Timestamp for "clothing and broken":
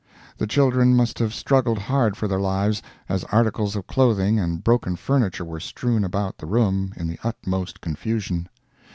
3.85-4.95